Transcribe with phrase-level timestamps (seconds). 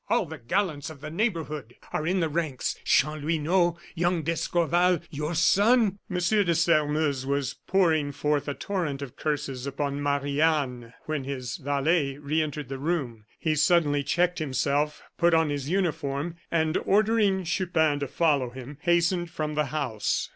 [0.09, 5.99] All the gallants of the neighborhood are in the ranks; Chanlouineau, young d'Escorval, your son"
[6.09, 6.15] M.
[6.17, 12.17] de Sairmeuse was pouring forth a torrent of curses upon Marie Anne when his valet
[12.17, 13.25] re entered the room.
[13.37, 19.29] He suddenly checked himself, put on his uniform, and ordering Chupin to follow him, hastened
[19.29, 20.29] from the house.